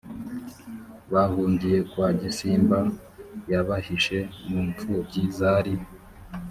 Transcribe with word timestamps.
bahungiye 1.13 1.77
kwa 1.89 2.09
gisimba 2.21 2.79
yabahishe 3.51 4.19
mu 4.49 4.59
mfubyi 4.67 5.23
zari 5.37 5.73